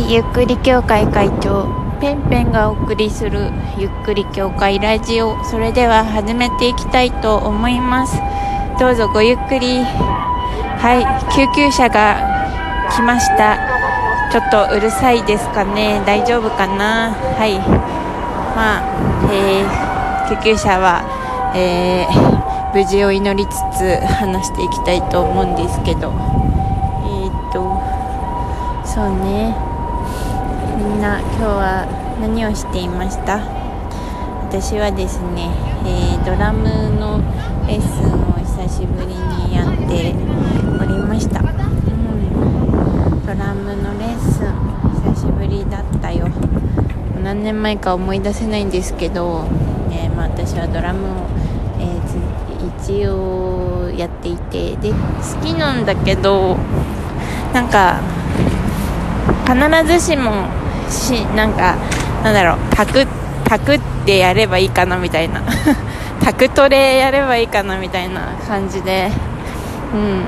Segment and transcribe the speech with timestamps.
[0.00, 1.68] いゆっくり協会会長。
[2.00, 5.44] ペンペンがお送りするゆっくり協会ラジオ。
[5.44, 8.18] それでは始めていきたいと思います。
[8.78, 9.84] どうぞごゆっくり。
[9.84, 11.04] はい
[11.34, 12.16] 救急車が
[12.90, 13.58] 来ました。
[14.32, 16.02] ちょっとうるさいですかね。
[16.06, 17.12] 大丈夫かな？
[17.36, 17.58] はい。
[18.56, 18.82] まあ、
[19.30, 21.02] えー、救急車は、
[21.54, 26.10] えー、無事を祈りつつ話していきたいと思うんですけど。
[27.04, 27.60] えー、っと
[28.86, 29.54] そうね。
[30.80, 31.84] みんな今日は
[32.22, 33.36] 何をしていました？
[34.48, 35.50] 私はですね、
[35.84, 36.64] えー、ドラム
[36.98, 37.20] の
[37.68, 40.14] レッスンを久しぶりにやって
[40.80, 41.52] おりました、うん、
[43.26, 44.56] ドラムのレッスン
[45.14, 46.28] 久しぶりだったよ。
[47.22, 49.44] 何年前か思い出せないんですけど、
[49.92, 51.26] え、まあ、私はドラムを、
[51.78, 54.96] えー、一応やっていてで好
[55.44, 56.56] きなんだけど
[57.52, 58.00] なんか
[59.44, 59.58] 必
[60.00, 60.48] ずしも
[60.90, 61.76] しなんか
[62.22, 63.06] なんだろうタク
[63.44, 65.42] タクってやればいいかなみたいな。
[66.22, 69.10] タクトレやればいいかなみたいな感じで。
[69.94, 70.22] うん。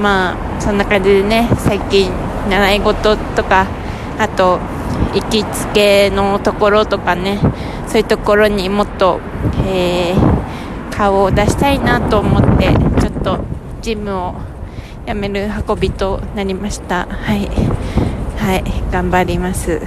[0.00, 2.10] まあそんな感じでね最近
[2.50, 3.66] 習い事とか
[4.18, 4.58] あと
[5.14, 7.38] 行きつけのところとかね
[7.86, 9.20] そういうところにもっと、
[9.66, 13.38] えー、顔を出したいなと思ってちょっと
[13.82, 14.34] ジムを
[15.06, 17.06] 辞める運びとなりました。
[17.06, 17.48] はい。
[18.44, 19.80] はい頑張ります。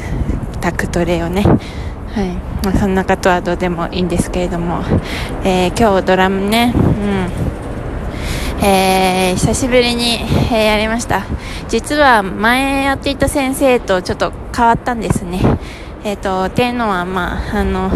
[0.61, 1.43] タクトレをね。
[1.43, 2.31] はい
[2.65, 4.81] まあ、そんなことはどうでもいいんですけれども、
[5.43, 8.65] えー、今日ドラムね、うん。
[8.65, 10.17] えー、久しぶりに、
[10.51, 11.23] え、やりました。
[11.69, 15.39] 実は前やっていた先生とちょっと変わったんですね。
[16.03, 17.91] えっ、ー、とっていうのはまああの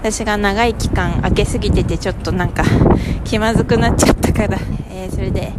[0.00, 2.62] 私が長い期間空けすぎててちょっとなんか
[3.24, 4.58] 気まずくなっちゃったから、
[4.90, 5.54] えそれで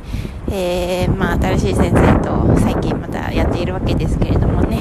[0.56, 4.80] え、まあ、新しい先生と最近またやっているわけですけれどもね。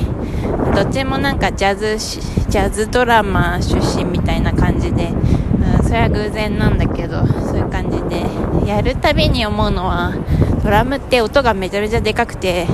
[0.75, 8.25] どっちもなんかジャズジャズドラマ出身みたいな感じで、うん、それは偶然なんだけどそういう感じで
[8.69, 10.15] やるたびに思うのは
[10.63, 12.67] ドラムって音がめちゃめちゃでかくて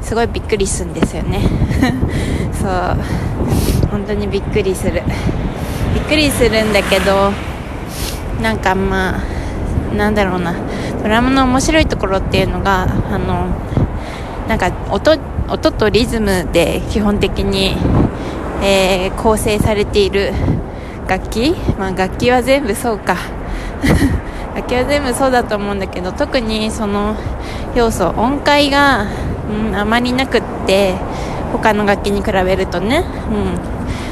[0.00, 1.40] すごいびっくりするんですよね。
[2.52, 2.96] そう。
[3.90, 5.02] 本当にびっくりする。
[5.94, 7.32] びっくりするんだけど
[8.42, 10.54] なんかまあなんだろうな。
[11.02, 13.48] ドラムの面白いところっていうのがあの
[14.48, 15.18] なんか音
[15.48, 17.76] 音とリズムで基本的に、
[18.62, 20.32] えー、構成されている
[21.08, 23.16] 楽器、まあ、楽器は全部そうか。
[24.54, 27.16] 楽器は全部そうだと思うんだけど特にその
[27.74, 29.06] 要素音階が、
[29.70, 30.94] うん、あまりなくって
[31.52, 33.02] 他の楽器に比べるとね、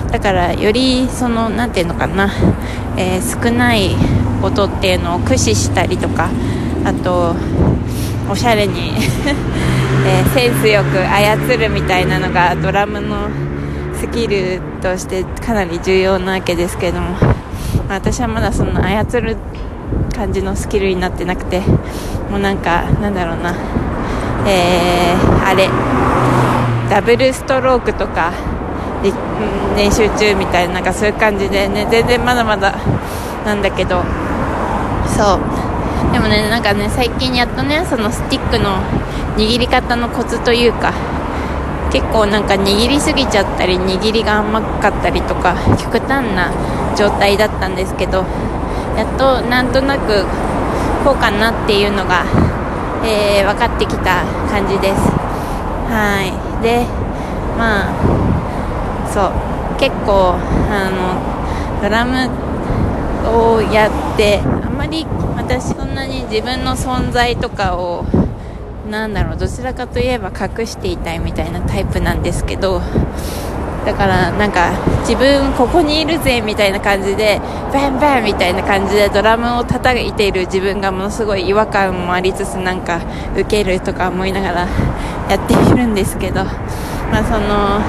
[0.05, 2.31] うん、だからよりその何て言うのかな、
[2.97, 3.95] えー、少ない
[4.43, 6.31] 音っていうのを駆使したりとか
[6.85, 7.35] あと
[8.31, 8.93] おしゃれに
[10.07, 13.29] えー、センスよく操るみたいなのがドラムの
[13.99, 17.17] スキルとしてかなり重要なわけですけれども、ま
[17.91, 19.37] あ、私はまだその操る
[20.15, 21.61] 感じのスキルになってなくて
[22.31, 23.55] もうなんかなんだろうな。
[24.47, 25.69] えー、あれ。
[26.89, 28.33] ダブルストロークとか
[29.77, 31.87] 練習中みたいななんかそういう感じでね。
[31.91, 32.75] 全然まだまだ
[33.45, 34.03] なんだけど。
[35.17, 35.70] そう。
[36.13, 38.83] でもねなんかね最近やっとねそのスティックの
[39.37, 40.93] 握り方のコツというか
[41.93, 46.51] 結構なんか握りすぎちゃったり握りが甘かったりとか極端な
[46.97, 48.25] 状態だったんですけど
[48.97, 50.25] やっとなんとなく
[51.05, 52.25] こうかなっていうのが、
[53.05, 55.01] えー、分かってきた感じです。
[55.89, 56.63] はい。
[56.63, 56.85] で
[57.57, 59.51] まあそう。
[59.81, 60.35] 結構
[60.69, 62.29] あのドラム
[63.25, 68.05] をやってあまり私んなに自分の存在とかを
[68.89, 72.81] なんだろうどちらかといえば隠していたいみたいなタイプなんですけど
[73.85, 77.41] だからなんか自分ここにいるぜみたいな感じで
[77.73, 83.01] バンバンみたいな感じでドラムを叩いている自分がものすごい違和感もありつつなんか
[83.35, 84.69] 受けるとか思いながら
[85.29, 87.81] やっているんですけどまあその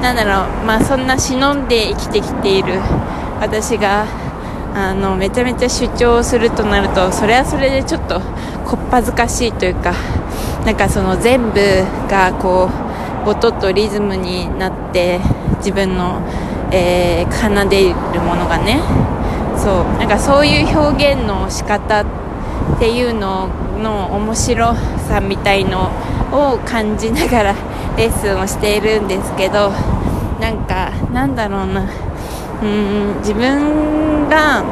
[0.00, 2.80] なんだろうまあそんな忍んで生きてきている
[3.40, 4.06] 私が
[4.74, 8.20] あのめちゃめちゃ主張するとなるとそれはそれでちょっと
[8.64, 9.94] こっぱずかしいというか
[10.64, 11.60] なんかその全部
[12.08, 12.68] がこ
[13.26, 15.20] う音とリズムになって
[15.58, 16.22] 自分の、
[16.72, 18.80] えー、奏でるものがね。
[19.56, 19.84] そう。
[19.98, 22.06] なんかそういう表現の仕方っ
[22.78, 23.50] ていうの
[23.82, 24.74] の面白
[25.08, 25.90] さみたいの
[26.32, 27.54] を感じながら
[27.96, 29.70] レッスンをしているんですけど
[30.40, 32.09] なんかなんだろうな。
[32.62, 34.62] うん自分が、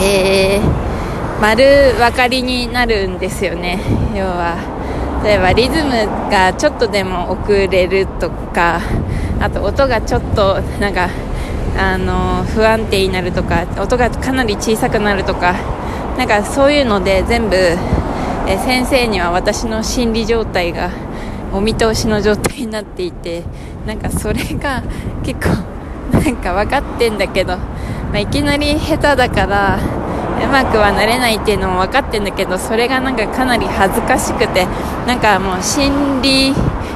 [0.00, 3.80] えー、丸分かりになるんですよね。
[4.14, 4.56] 要は
[5.24, 5.90] 例えばリズム
[6.30, 8.80] がちょっとでも遅れるとか
[9.40, 11.10] あと音がちょっとなんか
[11.78, 15.54] あの不安定になるとか音がかなり小さくなるとか
[16.18, 17.56] なんかそういうので全部
[18.46, 20.90] え先生には私の心理状態が
[21.52, 23.44] お見通しの状態になっていて
[23.86, 24.82] なんかそれが
[25.22, 25.71] 結構
[26.12, 34.66] なんか分かってんだけど、まあ、いきなり下手だからうまくはなれないっていうのも分かってんだけどそれがなんかかなり恥ずかしくて。
[35.06, 36.54] なんかもう心理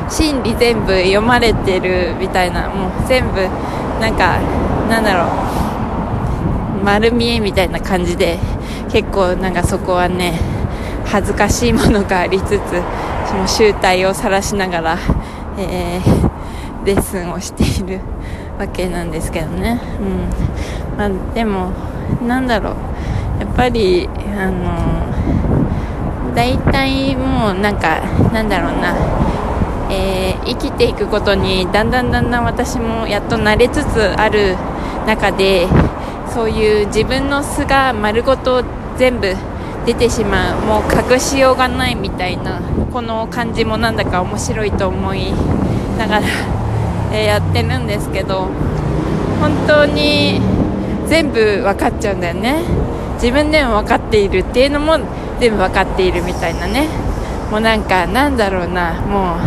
[0.09, 2.69] 心理全部読まれてるみたいな。
[2.69, 3.41] もう全部
[4.01, 4.39] なんか
[4.89, 5.27] なんだろ
[6.81, 6.85] う。
[6.85, 8.39] 丸見えみたいな感じで
[8.93, 10.39] 結構なんかそこはね
[11.05, 12.61] 恥ずかしいものがありつつ
[13.29, 14.99] その集体を晒しながら、
[15.59, 18.01] えー、レッスンをしている。
[18.59, 20.99] わけなんですけどね、うん。
[20.99, 21.73] まあ、でも
[22.27, 22.75] なんだろう。
[23.41, 24.09] やっぱり
[24.39, 28.01] あの大体もうなんか
[28.33, 28.95] なんだろうな。
[29.89, 34.57] えー、生きていくことにだんだんだんだん私もやっと慣れつつある
[35.07, 35.69] 中で
[36.35, 38.65] そういう自分の素が丸ごと
[38.97, 39.33] 全部
[39.87, 40.61] 出てしまう。
[40.63, 42.61] もう隠しようがないみたいな
[42.93, 45.33] この感じもなんだか面白いと思い
[45.97, 46.23] ながら、
[47.17, 48.49] え、やってるんですけど
[49.41, 50.41] 本当に
[51.07, 52.63] 全部分かっちゃうんだよね。
[53.15, 54.99] 自分でも分かっているっていうのも
[55.41, 56.89] 全部分かっているみたいなね。
[57.51, 59.01] もうなんかなんだろうな。
[59.03, 59.39] もう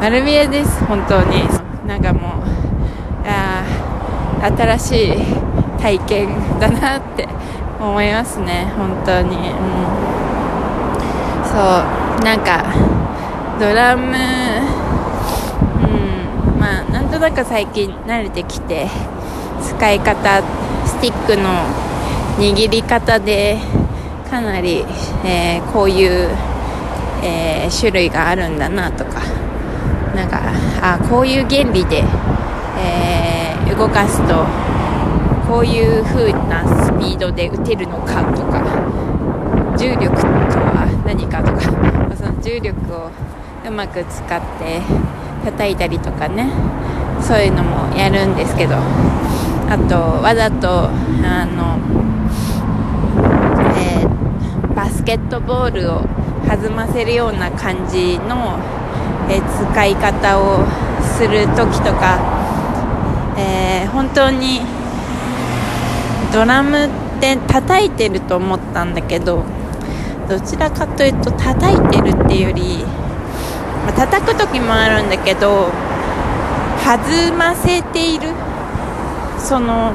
[0.00, 0.84] 丸見えです。
[0.84, 1.42] 本当に。
[1.86, 2.32] なんかもう
[3.26, 3.64] あ
[4.56, 5.14] 新しい
[5.80, 6.28] 体験
[6.60, 7.28] だなって
[7.80, 8.72] 思いますね。
[8.76, 9.44] 本当に、うん、
[11.44, 12.24] そう。
[12.24, 12.64] なんか
[13.58, 14.79] ドラム
[16.60, 18.86] まあなんとなく最近慣れてきて
[19.62, 20.42] 使い方
[20.86, 21.64] スティックの
[22.38, 23.56] 握り方で
[24.30, 24.84] かなり、
[25.24, 26.28] えー、こういう、
[27.24, 29.22] えー、種類があるんだなとか。
[30.14, 30.40] なんか
[30.82, 32.02] あこういう原理で、
[32.76, 34.44] えー、動かすと
[35.46, 38.60] こういう風なスピードで打てるのかとか。
[39.78, 41.60] 重力とは何かとか。
[42.16, 43.10] その重力を
[43.66, 44.82] うまく使って
[45.44, 46.50] 叩いたりとかね。
[47.20, 48.76] そういうのもやるんですけど。
[49.70, 50.88] あとわざと
[51.22, 51.78] あの、
[53.78, 56.02] えー、バスケットボールを
[56.44, 58.58] 弾ませるような感じの、
[59.28, 60.66] えー、使い方を
[61.16, 62.18] する時とか、
[63.38, 64.62] えー、本当に
[66.32, 66.88] ドラムっ
[67.20, 69.44] て叩いてると思ったんだけど
[70.28, 72.84] どちらかというと叩いてるっていうより、
[73.86, 75.70] まあ、叩く時もあるんだけど
[76.84, 78.28] 弾ませている。
[79.38, 79.92] その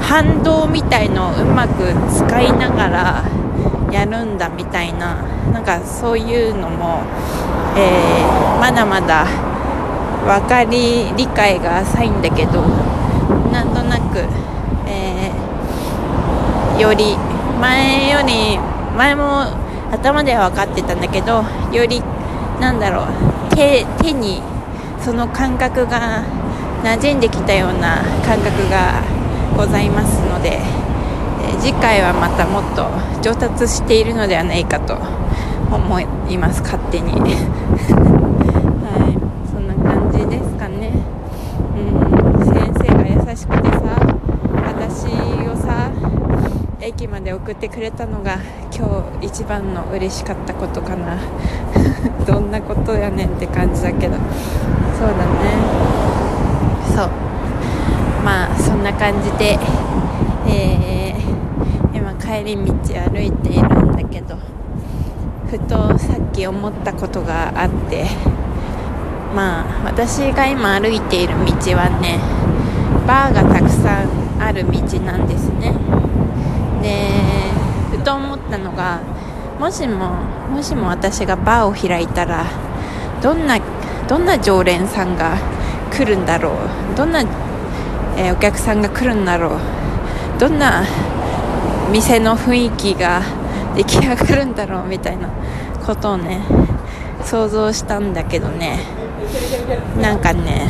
[0.00, 3.24] 反動みたいのをうまく使いながら
[3.92, 5.16] やるんだみたいな。
[5.52, 7.02] なんかそういうのも、
[7.76, 9.26] えー、まだまだ
[10.26, 12.62] 分かり理解が浅いんだけど
[13.52, 14.24] なんとなく
[14.88, 17.16] えー、より
[17.60, 18.58] 前より
[18.96, 19.44] 前も
[19.92, 22.02] 頭では分かってたんだけどより
[22.60, 24.42] なんだろう手手に
[25.00, 26.24] その感覚が
[26.82, 29.02] 馴染んできたような感覚が
[29.56, 30.60] ございますので、
[31.60, 32.90] 次回はまたもっと
[33.22, 34.94] 上達しているのではないかと
[35.74, 37.18] 思います勝手には
[39.08, 39.16] い
[39.50, 40.90] そんな感じですかね
[41.74, 43.98] うん先生が優しくてさ
[44.64, 45.06] 私
[45.48, 45.90] をさ
[46.80, 48.40] 駅まで送ってくれたのが
[48.76, 51.16] 今日一番の嬉しかったことかな。
[52.26, 54.14] どんなことやねんって感じだけど。
[54.98, 55.54] そうだね。
[56.92, 57.10] そう。
[58.24, 59.56] まあそんな感じで、
[60.48, 62.72] えー、今帰り道
[63.12, 64.36] 歩いているんだけど
[65.48, 68.06] ふとさっき思ったことがあって
[69.36, 72.18] まあ私が今歩いている道はね
[73.06, 75.72] バーがたくさんある道なんですね。
[76.82, 77.35] で
[78.06, 79.00] と思ったのが
[79.58, 80.10] もしも
[80.48, 82.46] もしも私がバーを開いたら
[83.20, 83.58] どんな
[84.08, 85.36] どんな常連さんが
[85.90, 87.22] 来るんだろうどんな、
[88.16, 90.84] えー、お客さんが来るんだろうどんな
[91.90, 93.22] 店の雰囲気が
[93.74, 95.28] 出来上がるんだろうみたいな
[95.84, 96.42] ことをね
[97.24, 98.78] 想像したんだけどね。
[100.00, 100.68] なんかね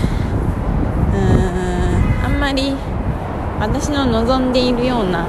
[1.12, 2.75] うーんあんまり
[3.61, 5.26] 私の望んでいるような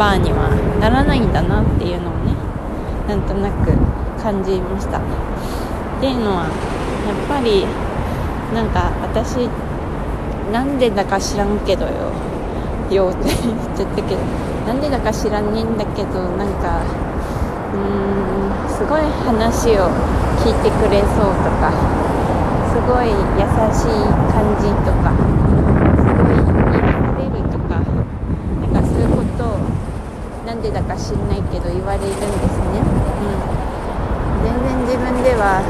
[0.00, 0.48] バーには
[0.80, 2.32] ならないんだなっていうのをね
[3.06, 3.76] なんとなく
[4.16, 4.96] 感じました。
[4.96, 5.02] っ
[6.00, 6.48] ていうのは
[7.04, 7.68] やっぱり
[8.56, 9.44] なんか私
[10.50, 11.92] なんでだか知らんけどよ。
[12.90, 14.20] よって言っちゃったけど。
[14.66, 16.80] なんでだか知らんねんだけどなんか
[17.72, 17.80] うー
[18.66, 19.88] んすごい話を
[20.40, 21.72] 聞いてくれそうとか
[22.70, 25.12] すごい優しい感じとか
[25.96, 29.58] すごい癒されるとかなんかそういうことを
[30.60, 32.28] なんでだか知んないけど言われるんです
[32.68, 32.92] ね、う
[33.24, 33.40] ん、
[34.44, 35.64] 全然自分では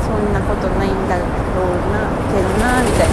[0.00, 3.12] そんなことないんだろうなけどなみたい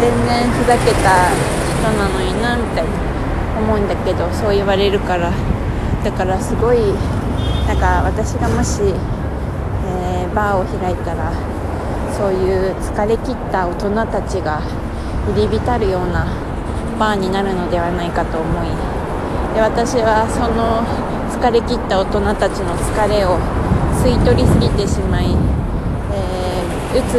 [0.00, 1.28] 全然ふざけた
[1.76, 2.96] 人なのになみたいな
[3.60, 5.30] 思うんだけどそう言われるから
[6.02, 6.80] だからすごい
[7.68, 8.80] なんか私がもし、
[9.84, 11.30] えー、バーを開いたら
[12.16, 14.64] そういう疲れ切った大人たちが
[15.28, 16.24] 入り浸るような
[16.98, 18.99] バーになるのではないかと思い
[19.54, 20.82] で私はその
[21.30, 23.38] 疲れ切った大人たちの疲れを
[24.02, 25.59] 吸い取りすぎてしまい